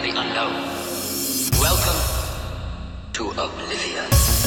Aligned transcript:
the 0.00 0.10
unknown. 0.10 0.52
Welcome 1.60 2.00
to 3.14 3.30
oblivion. 3.30 4.37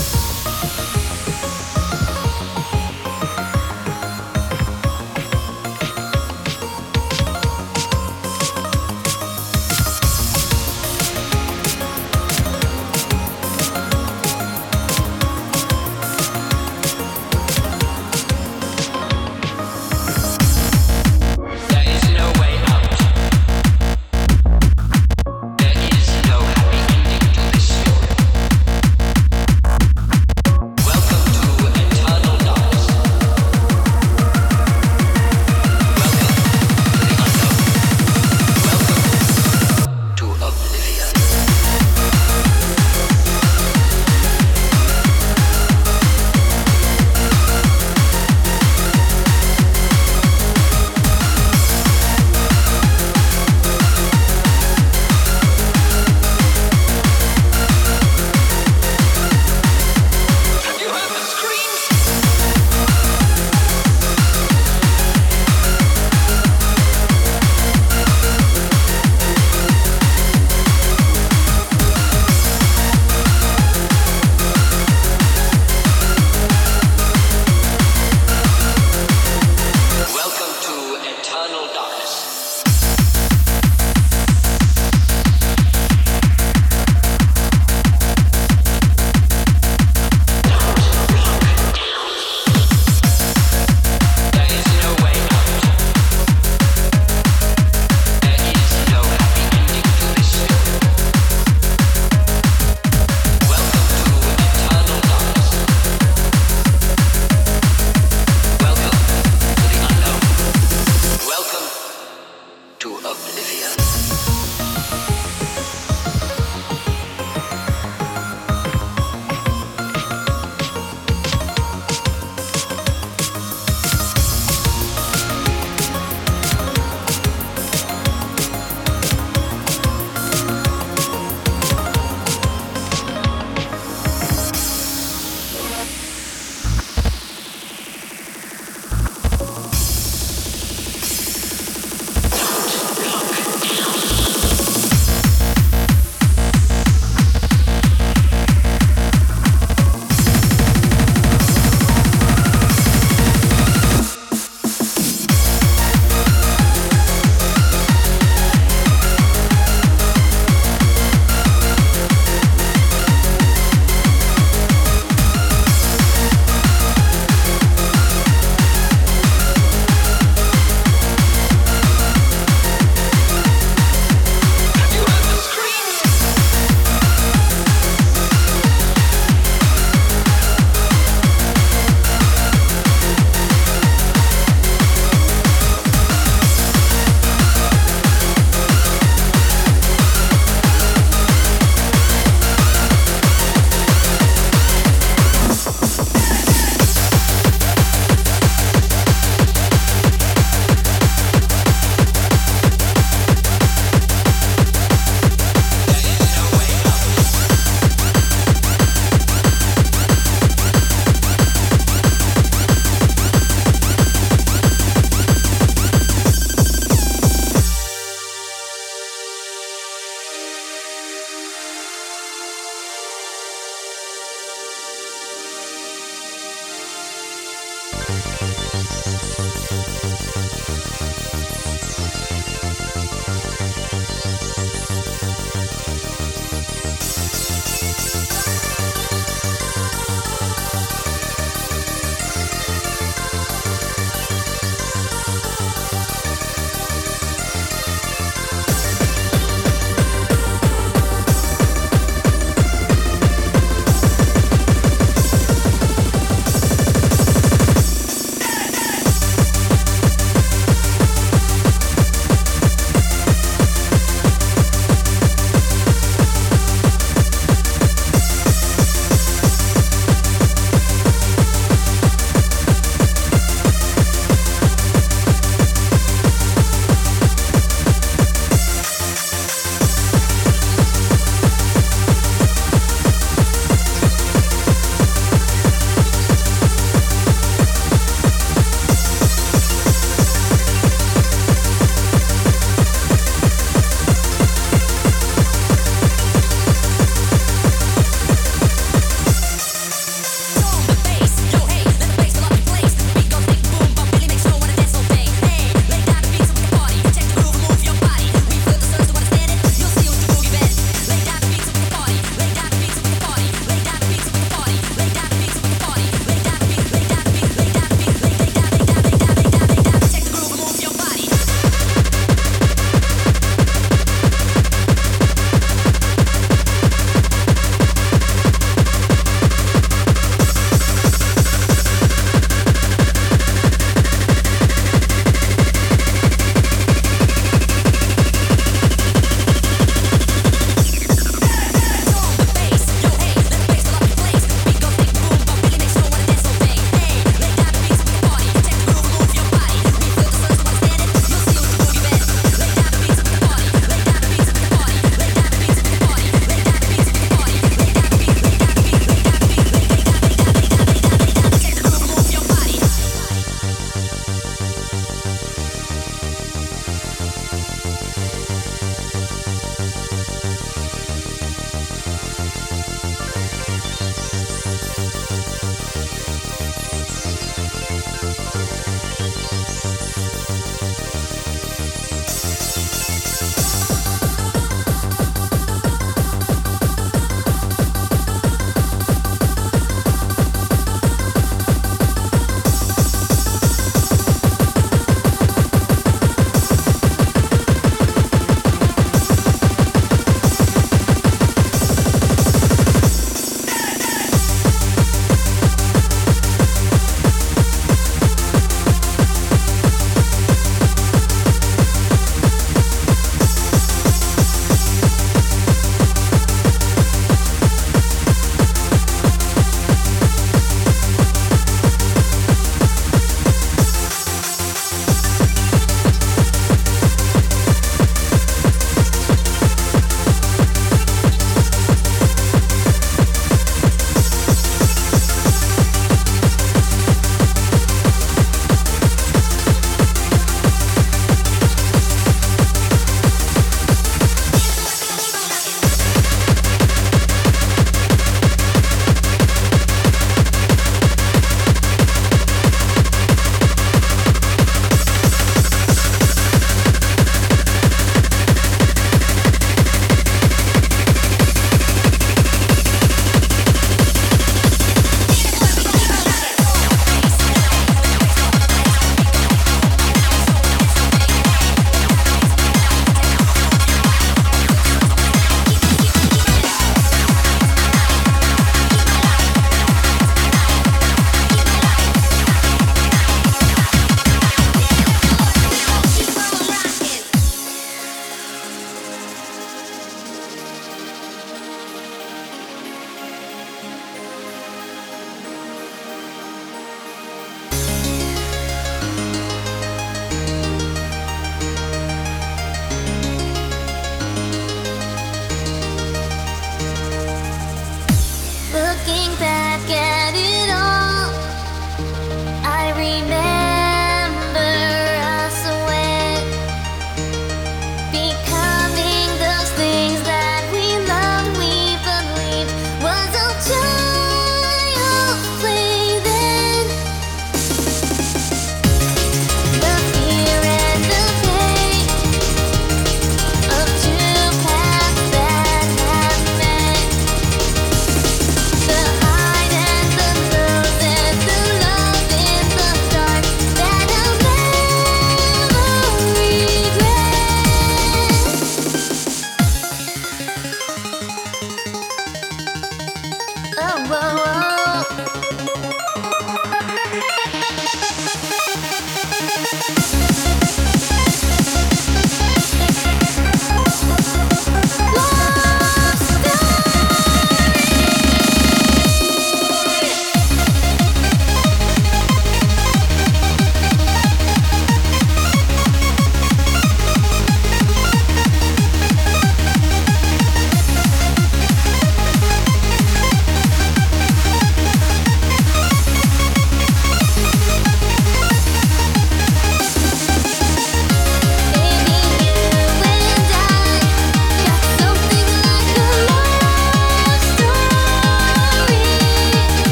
Wow. 554.11 554.50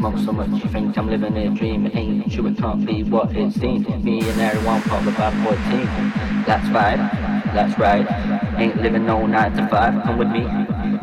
smoke 0.00 0.16
so 0.24 0.32
much, 0.32 0.64
you 0.64 0.70
think 0.70 0.96
I'm 0.96 1.10
living 1.10 1.36
in 1.36 1.52
a 1.52 1.54
dream. 1.54 1.84
It 1.84 1.94
ain't 1.94 2.32
true, 2.32 2.46
it 2.46 2.56
can't 2.56 2.86
be 2.86 3.02
what 3.02 3.36
it 3.36 3.52
seems. 3.52 3.86
Me 4.02 4.26
and 4.26 4.40
everyone 4.40 4.80
part 4.80 5.06
of 5.06 5.20
our 5.20 5.30
14. 5.44 5.56
That's 6.46 6.66
right, 6.70 6.96
that's 7.52 7.78
right. 7.78 8.06
Ain't 8.58 8.80
living 8.80 9.04
no 9.04 9.26
9 9.26 9.56
to 9.56 9.68
5, 9.68 10.02
come 10.04 10.16
with 10.16 10.28
me. 10.28 10.46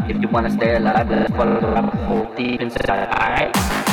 If 0.10 0.20
you 0.20 0.28
wanna 0.30 0.50
stay 0.50 0.78
alive, 0.78 1.12
let's 1.12 1.32
follow 1.32 1.62
the 1.62 1.68
rabbit 1.68 1.94
hole 2.08 2.34
deep 2.36 2.60
inside. 2.60 3.87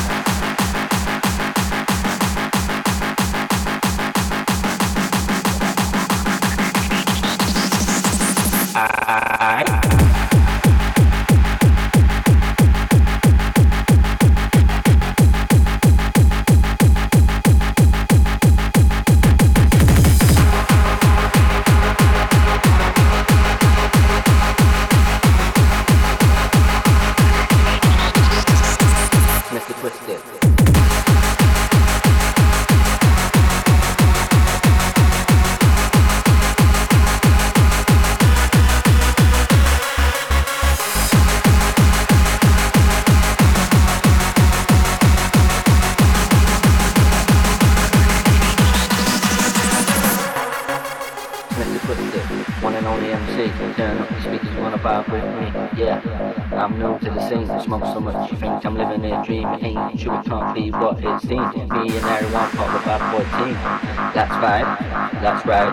dream 59.24 59.48
ain't 59.62 59.98
true, 59.98 60.18
it 60.18 60.24
can't 60.26 60.54
be 60.54 60.70
what 60.70 61.02
it 61.02 61.20
seems. 61.20 61.54
Me 61.54 61.96
and 61.96 62.04
everyone 62.04 62.50
part 62.50 62.74
of 62.74 62.86
a 62.86 62.98
boy 63.10 63.24
team. 63.38 63.54
That's 64.14 64.36
right, 64.42 64.78
that's 65.22 65.46
right. 65.46 65.72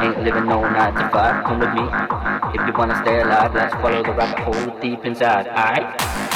Ain't 0.00 0.22
living 0.24 0.46
no 0.46 0.60
9 0.60 0.94
to 0.94 1.08
5, 1.10 1.44
come 1.44 1.58
with 1.60 1.74
me. 1.74 1.86
If 2.54 2.66
you 2.66 2.72
wanna 2.76 3.00
stay 3.02 3.20
alive, 3.20 3.54
let's 3.54 3.74
follow 3.74 4.02
the 4.02 4.12
rabbit 4.12 4.40
hole 4.40 4.80
deep 4.80 5.04
inside, 5.04 5.46
alright? 5.48 6.27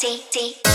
D 0.00 0.18
D. 0.32 0.69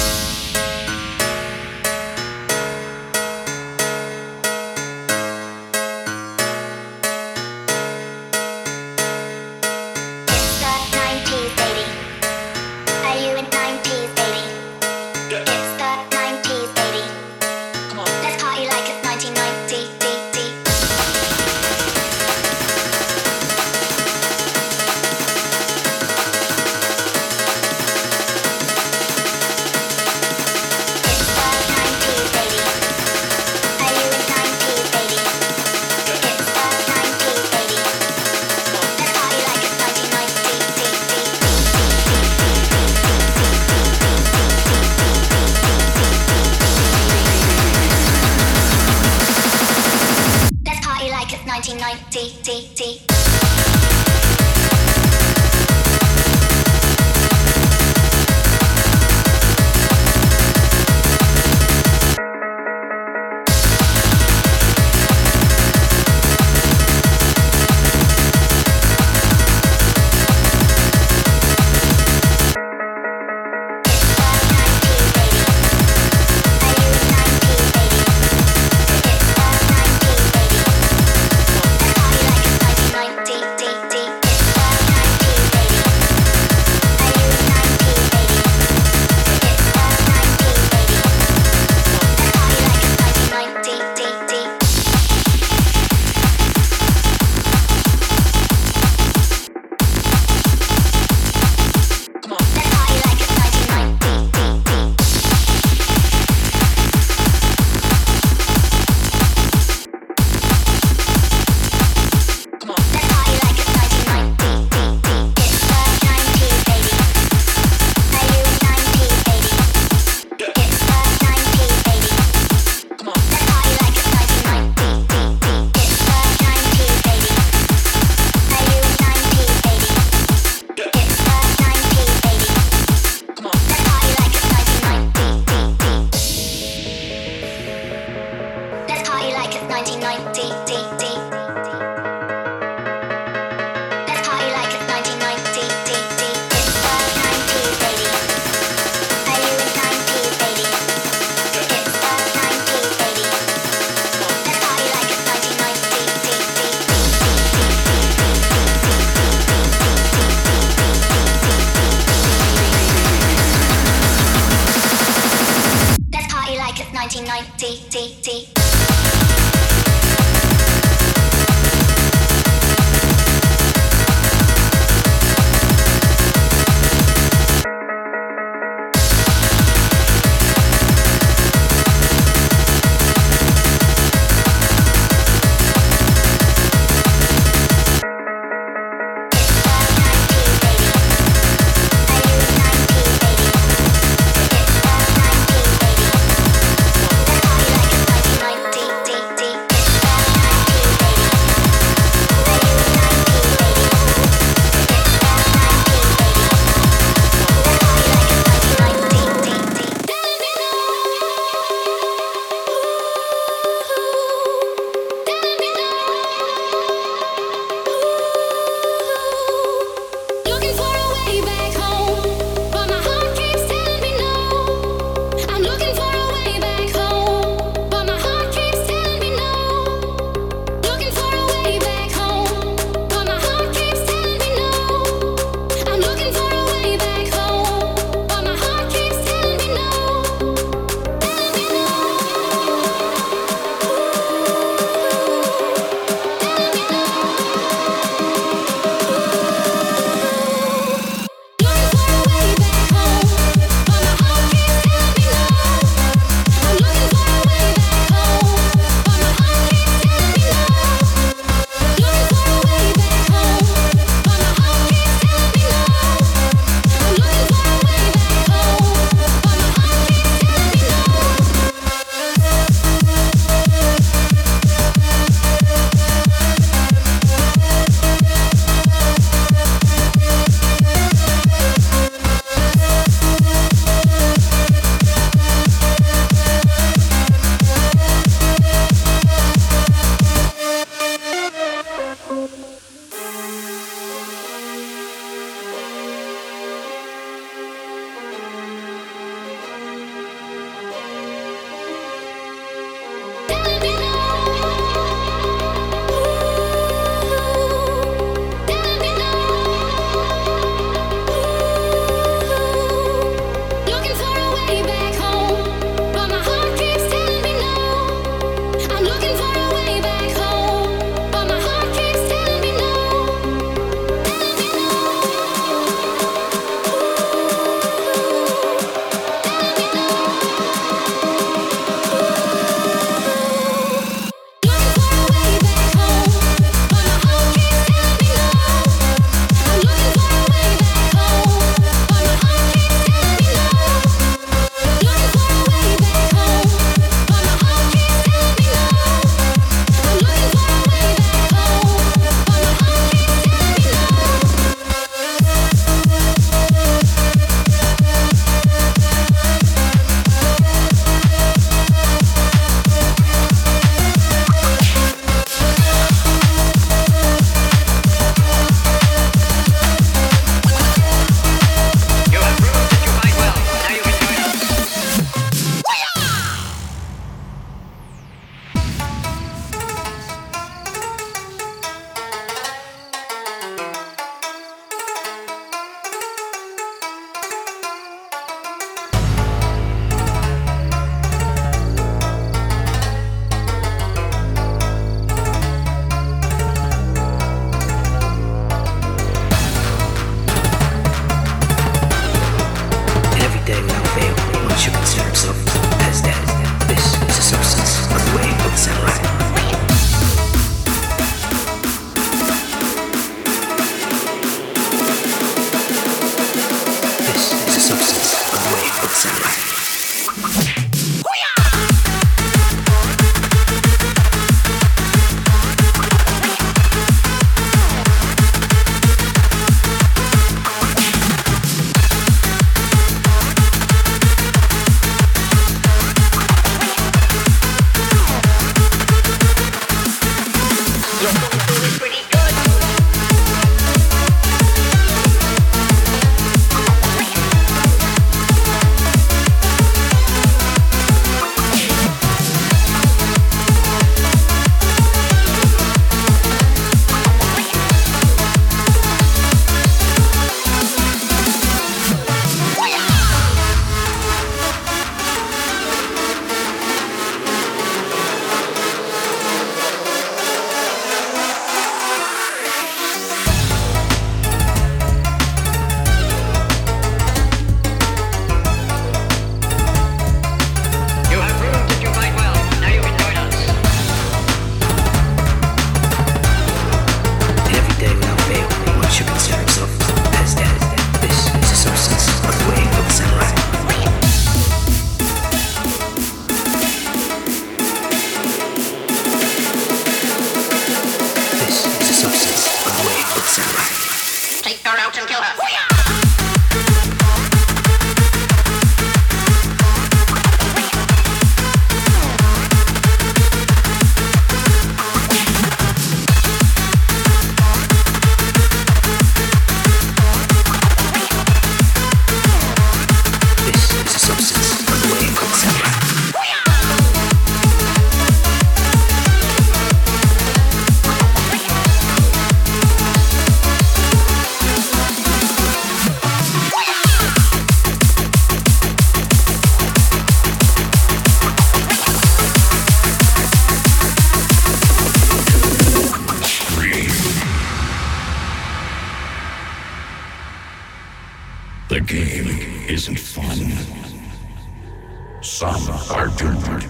Some 555.45 555.89
are 556.09 556.27
doomed. 556.29 556.85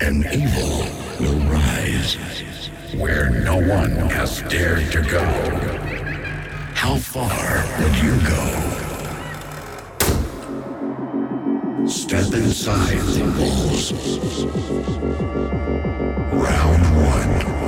An 0.00 0.24
evil 0.32 0.86
will 1.20 1.38
rise 1.50 2.16
where 2.96 3.28
no 3.28 3.56
one 3.56 3.90
has 4.08 4.40
dared 4.44 4.90
to 4.92 5.02
go. 5.02 5.22
How 6.74 6.96
far 6.96 7.28
would 7.82 7.96
you 7.98 8.16
go? 8.26 8.44
Step 11.86 12.32
inside 12.32 12.96
the 12.96 13.24
walls. 13.38 13.92
Round 16.32 16.82
one. 16.96 17.58